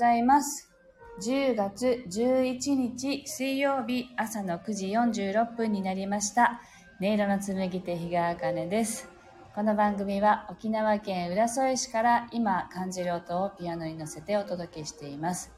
[0.00, 0.70] ございます。
[1.20, 6.62] 10月11日水曜日朝の9時46分になりました。
[7.02, 9.10] 音色の紡手日川茜です。
[9.54, 15.52] この番組は沖縄県浦添市から今感じる音をピアノに乗せてお届けしています。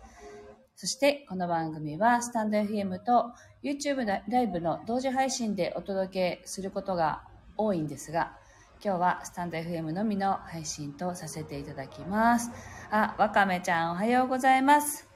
[0.74, 3.30] そしてこの番組はスタンド FM と
[3.62, 7.22] YouTube ライブの同時配信でお届けすることが
[7.56, 8.36] 多いんですが、
[8.84, 12.50] 今日はスタンド FM のみの配信とさせていただきます。
[12.90, 15.08] あ、わかめちゃんおはようございます。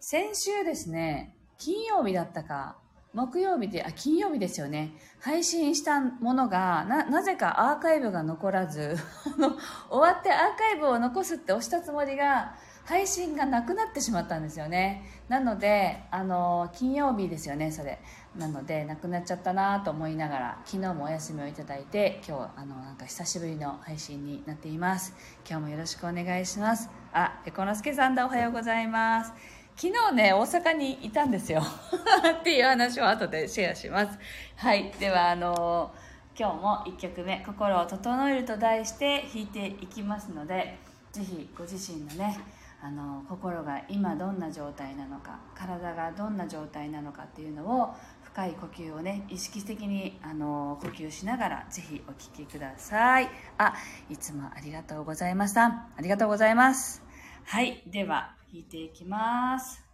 [0.00, 2.78] 先週ですね、金曜日だったか、
[3.14, 4.94] 木曜日で、あ、金曜日ですよね。
[5.20, 8.96] 配信したものが、な、なぜかアーカイブが残らず、
[9.38, 9.56] あの、
[9.88, 15.04] 終わってアーカイブを残すって押したつもりが、配信がなくなってしまったんですよね。
[15.28, 18.00] なので、あの、金曜日ですよね、それ。
[18.36, 25.14] なので、なくなっちゃったなと思いながら、昨日もお休みをいただいて、今日、あの、なんか久しぶりの配信になっています。
[25.48, 26.88] 今日もよろしくお願いします。
[27.12, 29.32] あ、ペコのすけさんだ、おはようございます。
[29.76, 31.60] 昨日ね、大阪にいたんですよ。
[32.40, 34.18] っていう話を後でシェアします。
[34.56, 34.90] はい。
[34.98, 35.92] では、あの
[36.38, 40.78] 今日も1曲目、心を整えると題して弾いていきますので、
[41.10, 42.38] ぜひご自身のね、
[42.84, 47.94] あの心が今どんな状態なのか体がどんな状態なのかっていうのを
[48.32, 53.28] 深い呼吸をね意識的にあの呼吸しながらぜひお聴きください。
[53.58, 53.74] あ
[54.08, 55.66] いつもありがとうございました。
[55.66, 57.02] ありがとうございます。
[57.44, 59.84] はいでは弾いていきます「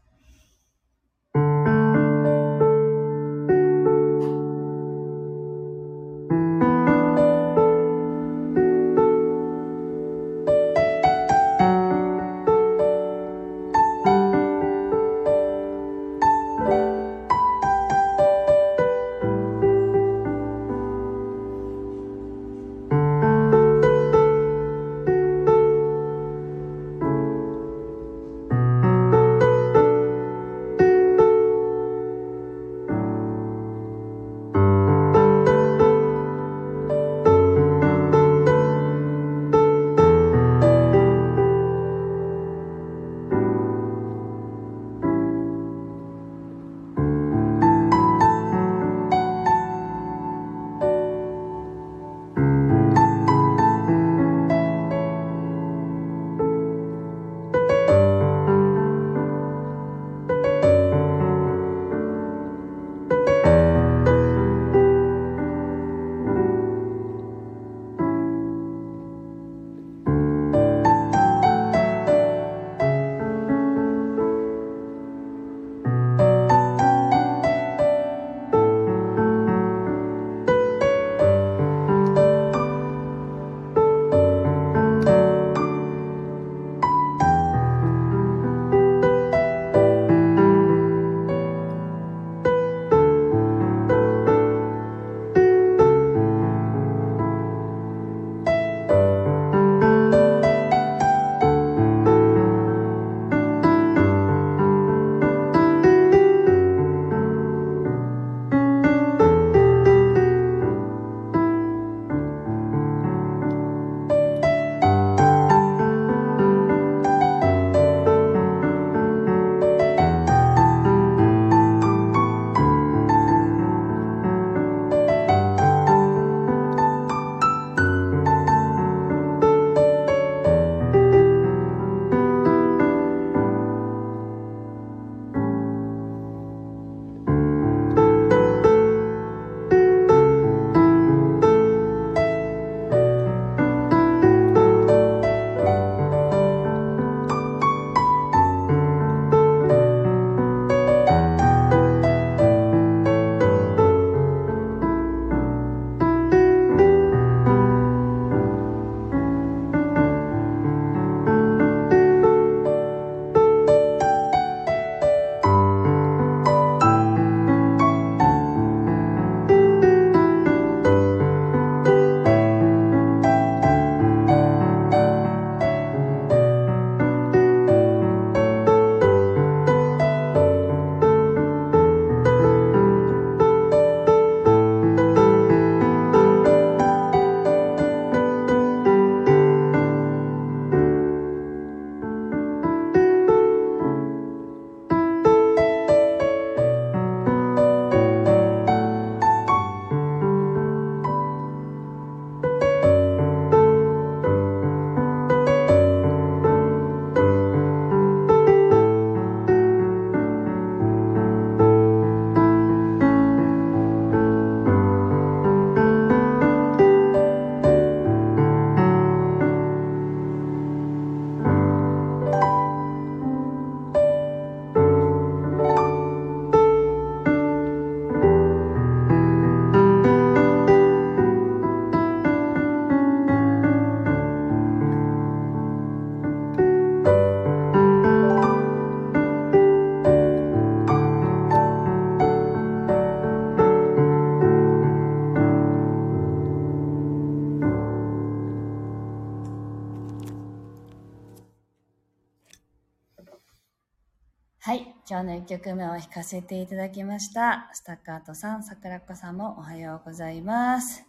[255.28, 257.68] の一曲目を弾かせていただきました。
[257.74, 261.04] スタッカートさん、桜子さんもおはようございます。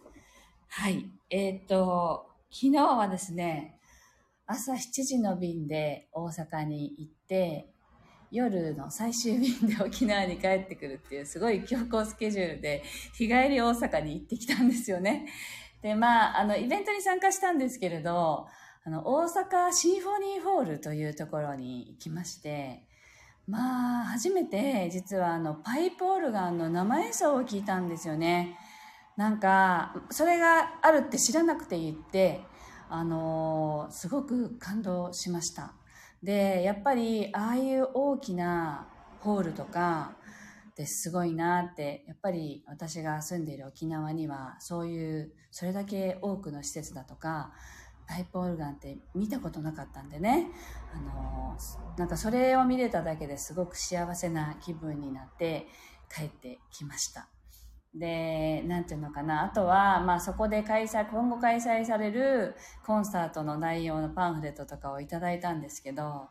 [0.68, 1.10] はい。
[1.30, 3.78] えっ、ー、と、昨日はですね、
[4.44, 7.70] 朝7時の便で大阪に行って、
[8.30, 12.82] 夜の最終便で 沖縄に帰ってくるっていうすごい強行スケジュールで
[13.14, 15.26] 日帰り大阪に行ってきたんですよね。
[15.80, 18.46] で、まあ、あの、イベントに参加したんですけれど、
[18.84, 22.84] あの、大阪シンフォニーホールというところに行きまして、
[23.50, 28.56] まあ、初めて実はあの、パイプオルガンの生演奏を聞いたんですよね。
[29.16, 32.42] なんか、それがあるって知らなくて言って、
[32.88, 35.74] あのー、すごく感動しました。
[36.22, 38.86] で、やっぱり、ああいう大きな
[39.18, 40.12] ホールとか、
[40.76, 47.52] ですごいなって、やっぱり私が住んでいる沖縄には、そういう、それだけ多くの施設だとか、
[48.10, 50.48] パイプオルガンって見たことなかったんでね、
[50.92, 55.68] あのー、なんかそれを見れただけですごく幸せな気分になって
[56.12, 57.28] 帰ってきました。
[57.94, 59.44] で、なんていうのかな。
[59.44, 66.28] あとは、まあそこで開催、今後開催されるコンサートの内容のパンフレットとかをいただいたんですけど、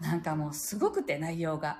[0.00, 1.78] なんかもうすごくて内容が。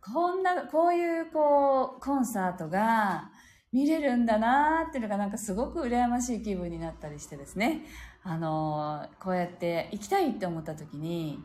[0.00, 3.30] こんな、こういうこう、コンサートが
[3.72, 7.82] 見れるんだなーっていうのがなんかすごく羨ましい気分になったりしてですね。
[8.24, 11.42] あのこうやって行きたいって思った時に、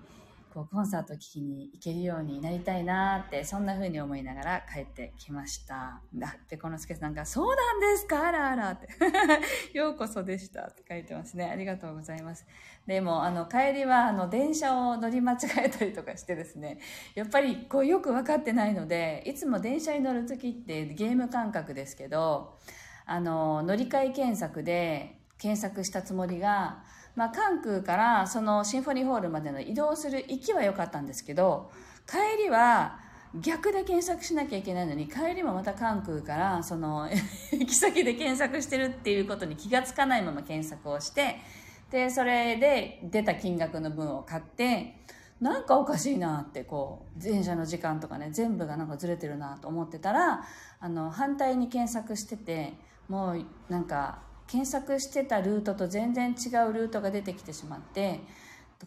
[0.57, 6.01] こうコンサート聴きに行けるようになりたいなって、そんな風に思いながら帰ってきました。
[6.15, 8.87] だってこのスケさんが、そうなんですかあらあらって。
[9.77, 11.45] ようこそでしたって書いてますね。
[11.45, 12.47] ありがとうございます。
[12.87, 16.79] でも、あの、帰りは、あの、電車を乗り間違えたりとかしてですね、
[17.13, 22.57] やっぱりこうよくわかってないので、いつも電車に乗るときってゲーム感覚ですけど、
[23.05, 26.83] あの、乗り換え検索で、検索したつもりが、
[27.15, 31.71] まあ、関空からそのシンフォニーホールまでの移動する行きは良かったんですけど、
[32.07, 32.99] 帰りは
[33.35, 37.09] 逆で検索しなきゃいけないのに、帰りもまた関空からその
[37.51, 41.37] 行き先で検索してるっていうことに気がつかないまま検索をして、
[41.91, 45.01] で、それで出た金額の分を買って、
[45.39, 50.43] なんかおかしいなって、こう、電車の時間とかね、全部がなんかずれてるなと思ってたら、
[50.79, 52.73] あの、反対に検索してて、
[53.07, 58.21] もうなんか、検索してたルートと全然違うルートが出てきてしまって、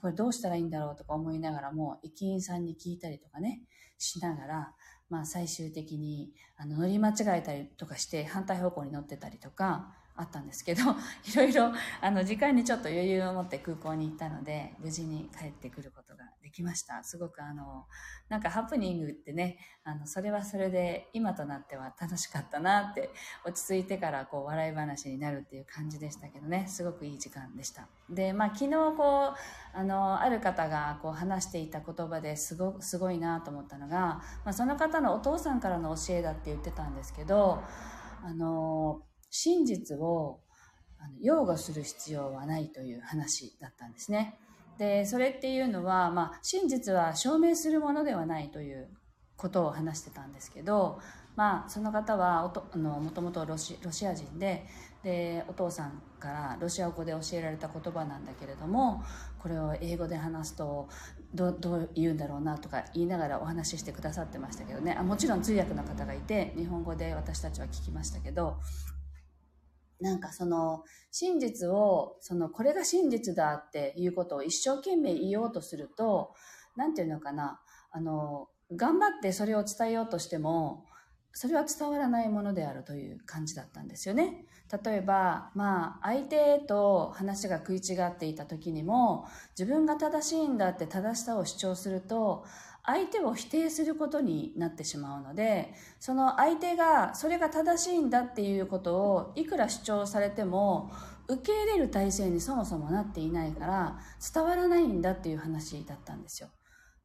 [0.00, 3.62] これどうしたらいいんだろうとか思いながらも、駅員さんに聞いたりとかね、
[3.98, 4.74] しながら、
[5.08, 10.82] まあ最終的にあの乗り間違えたりとかして反対方向に乗ってたりとか、あったんですけど、
[11.32, 16.09] いろいろ、あの、時間にちょっと余裕を持って空港に行ったので、無事に帰ってくること
[16.42, 17.02] できました。
[17.04, 17.86] すごくあの、
[18.28, 23.10] なんかハプニングってね、あの、それはそれで今となっては楽しかったなって、
[23.44, 27.88] 落ち着いてからこう、笑い話になるっていう感じでしたけどね、すごくいい時間でした。
[28.08, 33.96] で、まあ昨日こう、あの、ある方がこう話していた言葉ですご、すごいなと思ったのが、
[34.44, 37.62] まあその方のお父さんからの教えだって言ってたんですけど、
[38.22, 40.40] あの、真実を
[40.98, 44.38] あの擁護する必要はないという話だったんですね。
[44.80, 48.88] で、それっていうのは、まあ、真実は証明するものではないという
[49.36, 50.98] ことを話してたんですけど、
[51.36, 54.66] まあ、その方はおとあのもともとロシロシア人で
[55.04, 59.02] でお父さんからロシア語で教えられた言葉なんだけれども
[59.38, 60.88] これを英語で話すと
[61.34, 64.96] どどう言うんだろうなとか言いながらお話ししてくださってましたけどね。
[64.98, 68.56] あもちろん通訳の方がいて日本語で私たちは聞きましたけど
[70.00, 76.34] なんかその真実を、そのこれが真実だっていうことを一生懸命言おうとすると、
[76.76, 80.86] なんていうのかな、あの、頑張ってそれを伝えようとしても、
[81.32, 84.46] それは伝わらないものであるという感じだったんですよね。
[84.84, 89.26] 例えば、まあ、相手と話が食い違っていた時にも、
[89.58, 92.44] 自分が正しいんだって正しさを主張すると、
[92.84, 100.90] 相手を否定することになってしまうので、その相手がそれが正しいんだっていうことをいくら主張されても、
[101.28, 103.98] 受け入れる体制にそもそもなっていないから
[104.34, 106.48] 伝わらないんだっていう話だったんですよ。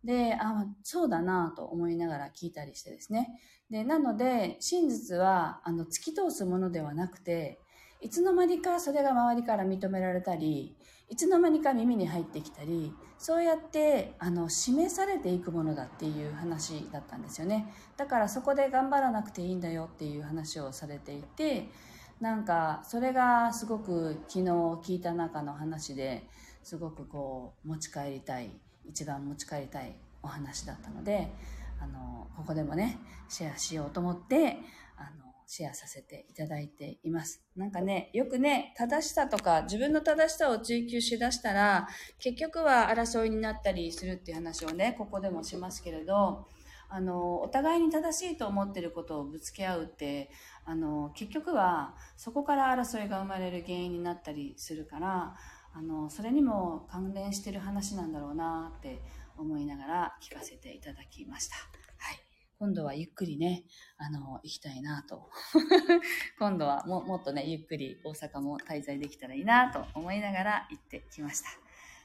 [0.04, 3.40] で、あ、そうだなと思いながら聞いたりしてですね。
[3.70, 7.60] で、なので、真実は、あの、突き通すものではなくて、
[8.02, 10.78] いつの間にかそれが周りから認められたり、
[11.08, 17.72] いつの間にか耳に入ってきたり、そうやって、あの、示されていくものだっていう話だったんですよね。
[17.96, 21.70] だからそこで頑張らなくていいんだよっていう話をされていて、
[22.20, 24.46] なんか、それがすごく昨日
[24.84, 26.24] 聞いた中の話で
[26.64, 28.50] すごくこう、持ち帰りたい、
[28.88, 31.32] 一番持ち帰りたいお話だったので、
[31.80, 32.98] あの、ここでもね、
[33.30, 34.58] シェアしようと思って、
[34.98, 37.44] あの、シェアさせていただいています。
[37.56, 41.88] なんかね、よくね、正しさとか自分の正しさを追求しだしたら、
[42.20, 46.48] 結局は争いになったりするっていう話をね、ここでもしますけれど、
[46.90, 50.30] あの、お互いに正しいと思ってることをぶつけ合うって、
[50.66, 55.36] あの、結局はそこから争いが生まれる原因になったりするから、
[55.74, 59.02] あの、それにも関連してる話なんだろうなって
[59.38, 61.85] 思いながら聞かせていただきました。
[62.58, 63.66] 今度はゆっくりね、
[63.98, 65.30] あの、行きたいなと。
[66.40, 71.50] 今度はももっとね、ゆっくり大阪も滞在できたらいいなと思いながら行ってきました。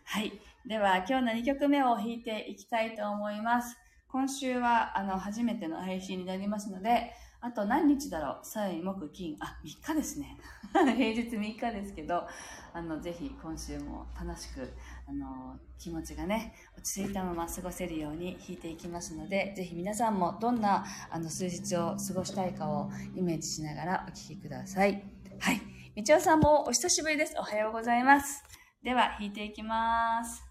[0.04, 0.33] はい。
[0.66, 3.78] では、今日の2曲目を弾いていきたいと思います。
[4.09, 8.38] 今週は、あの、初めての配信になりますので、あと何日だろう？
[8.42, 10.37] 歳、木、金、あ、3日ですね。
[10.73, 12.26] 平日3日ですけど、
[12.75, 14.70] あの、ぜひ今週も楽しく、
[15.09, 25.02] あの、気持ちがね、落ち着いたまま過ごせるように弾いていきますので、ぜひ皆さんもどんな、あの、数日を過ごしたいかをイメージしながらお聴きください。
[25.38, 25.61] はい。
[25.97, 27.35] みちおさんもお久しぶりです。
[27.38, 28.44] おはようございます。
[28.82, 30.50] では、弾いていきます。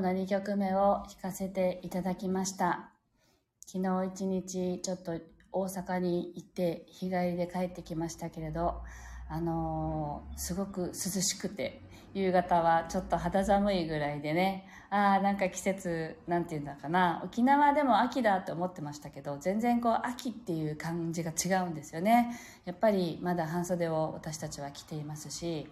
[0.00, 2.90] の2曲目を弾かせていただきました。
[3.66, 5.12] 昨日一日ちょっと
[5.52, 8.82] 大阪に行って日帰りで帰ってきましたけれど、
[9.28, 11.82] あのー、すごく涼しくて、
[12.14, 22.36] 夕方はちょっと肌寒いぐらいでね、ああ、なんか季節、なんていうんだかな、沖縄でも秋だって思ってましたけど、全然こう秋っていう感じが違うんですよね。
[22.64, 25.68] やっぱりまだ半袖を私たちは着ていますし、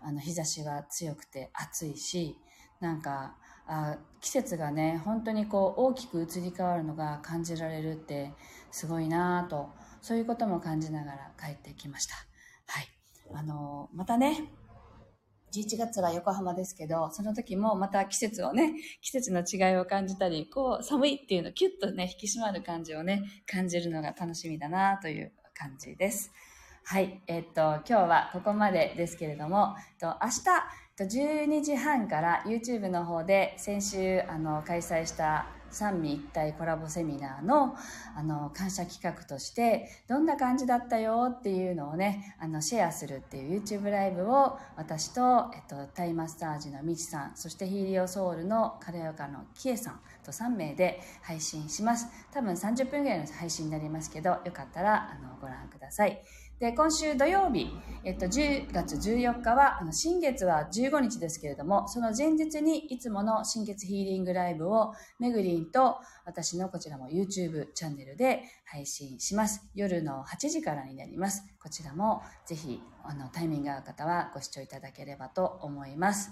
[0.00, 2.38] あの日差しは強くて暑いし、
[2.80, 3.36] なんか、
[3.72, 8.32] あ季節がね、本当にこう大きく移り変わるのが感じられるって
[8.70, 9.70] すごいなぁと、
[10.02, 12.14] そういうことも感じながら帰ってきました。
[12.66, 12.88] はい。
[13.34, 14.52] あの、またね、
[15.54, 26.30] 11月は横浜ですけど、その時もまた季節をね、季節の違いを感じたり、こう、寒いっていうの、キュッとね、引き締まる感じをね、感じるのが楽しみだなという感じです。
[26.84, 27.22] はい。
[27.26, 30.42] えっと、今日はここまでですけれども、えっと、明日、
[31.02, 37.74] 12時半から YouTube の方で先週あの開催した三位一体コラボセミナーの
[38.14, 52.06] あの感謝企画としてどんな感じだったよっていうのをねあのシェアするっていう YouTube ライブを私と、えっと、タイマッサージのみちさんそしてヒーリオソウルの軽やかのキエさんと3名で配信します。
[52.32, 56.22] 多分30分ぐらいの配信になりますけどよかったらあのご覧ください。
[56.62, 57.72] で、今週土曜日、
[58.04, 69.68] えっと、10月14日は、あの、新月は15日ですけれども、その前日にいつもの新月ヒーリングライブを、めぐりんと私のこちらも YouTube チャンネルで配信します。
[69.74, 71.42] 夜の8時からになります。
[71.60, 76.30] こちらもぜひ、あの、タイミング合う方はご視聴いただければと思います。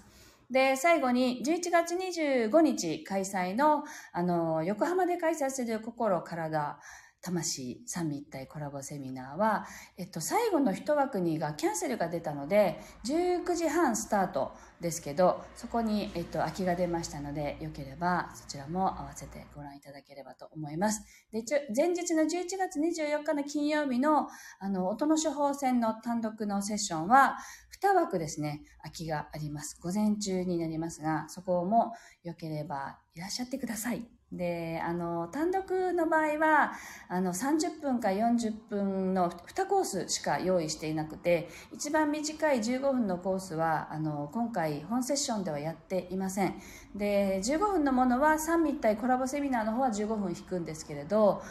[0.49, 6.79] で、最後に11月25日開催の、あの、横浜で開催する心、体、
[7.23, 9.67] 魂三位一体コラボセミナーは、
[9.99, 21.03] えっと、最後の一枠にがキャンセルが出たので、19時半スタートですけど、そこに、えっと、空きが出ましたので、よければそちらも合わせてご覧いただければと思います。
[21.31, 21.45] で、
[21.77, 22.29] 前日の11
[22.59, 24.29] 月24日の金曜日の、
[24.59, 27.37] あの、音の処方箋の単独のセッションは、
[27.83, 29.79] 2枠ですね、空きがあります。
[29.81, 34.20] 午前中になりますが、そこもよければいらっしゃってください。
[34.33, 36.73] で、あの、単独の場合は、
[37.09, 46.55] あの、30分か40分の2コースしか用意していなくて、一番短い15分のコースは、あの、今回本セッションではやっていません。
[46.95, 51.43] で、15分のものは3密体コラボセミナーの方は15分引くんですけれど、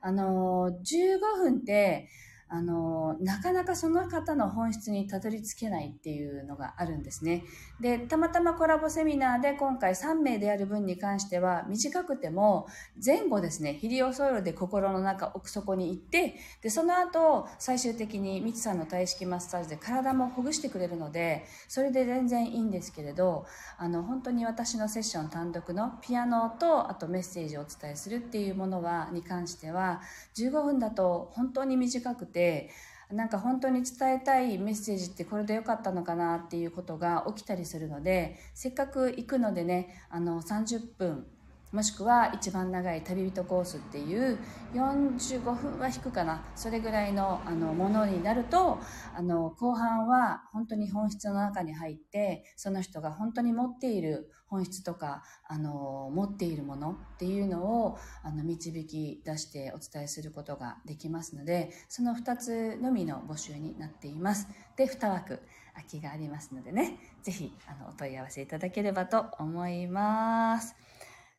[0.00, 2.08] あの、15分って、
[2.50, 7.44] あの、なかなかその方の本質にたどり着けないっていうのがあるんですね。
[7.80, 12.66] で、たまたまコラボセミナーで今回3名である分に関しては短くても
[13.04, 30.00] 前後ですね、ヒリオソイルで心の中奥底に行って、で、その後最終的にミツさんの体式マッサージで体もほぐしてくれるので、それで全然いいんですけれど、あの、本当に私のセッション単独のピアノとあとメッセージをお伝えするっていうものは、に関しては
[30.36, 32.70] 15分だと本当に短くてて
[33.10, 41.26] なんか本当に伝えたいメッセージってこれで良かったのかなっていうことが起きたりするのでせっかく行くのでねあの30分
[41.70, 44.38] もしくは一番長い旅人コースっていう
[44.74, 46.42] 45分は引くかな。
[46.56, 48.78] それぐらいのあのものになると
[49.14, 64.48] あの後半は本当に本質の中に入ってその人が本当に持っている本質とかあの持っているものっていうのをあの導き出してお伝えすることができますのでその2つのみの募集になっています。
[64.76, 65.42] で2枠
[65.74, 66.98] 空きがありますのでね。
[67.22, 67.52] 是非
[67.88, 70.87] お問い合わせいただければと思います。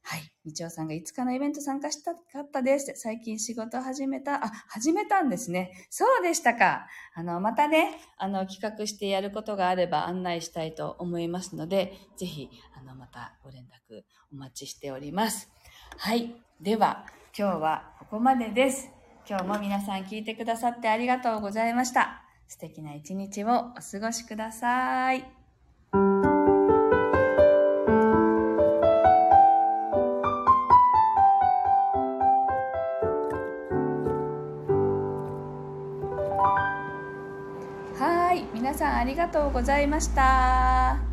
[0.09, 0.23] はい。
[0.43, 2.91] みちおさんが5日のイベント参加したかったです。
[2.95, 5.85] 最近仕事始めた、あ、始めたんですね。
[5.91, 6.87] そうでしたか。
[7.13, 14.01] あの、またね、あの、企画してやることがあれば案内したいと思いますので、ぜひ、あの、またご連絡
[14.33, 15.47] お待ちしております。
[15.95, 16.33] はい。
[16.59, 17.05] では、
[17.37, 18.89] 今日はここまでです。
[19.29, 22.23] 今日も皆さん聞いてくださってありがとうございました。
[22.47, 25.38] 素敵な一日をお過ごしください。
[38.99, 41.08] ありがとうございました。